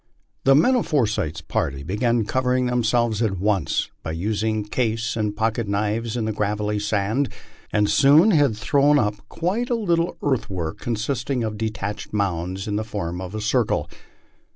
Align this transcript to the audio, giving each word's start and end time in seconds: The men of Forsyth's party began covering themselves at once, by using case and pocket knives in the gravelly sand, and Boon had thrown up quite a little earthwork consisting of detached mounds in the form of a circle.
The 0.45 0.55
men 0.55 0.73
of 0.75 0.87
Forsyth's 0.87 1.41
party 1.41 1.83
began 1.83 2.25
covering 2.25 2.65
themselves 2.65 3.21
at 3.21 3.37
once, 3.37 3.91
by 4.01 4.13
using 4.13 4.63
case 4.63 5.15
and 5.15 5.35
pocket 5.37 5.67
knives 5.67 6.17
in 6.17 6.25
the 6.25 6.31
gravelly 6.31 6.79
sand, 6.79 7.29
and 7.71 7.85
Boon 8.01 8.31
had 8.31 8.57
thrown 8.57 8.97
up 8.97 9.17
quite 9.29 9.69
a 9.69 9.75
little 9.75 10.17
earthwork 10.23 10.79
consisting 10.79 11.43
of 11.43 11.55
detached 11.55 12.13
mounds 12.13 12.67
in 12.67 12.77
the 12.77 12.83
form 12.83 13.21
of 13.21 13.35
a 13.35 13.41
circle. 13.41 13.87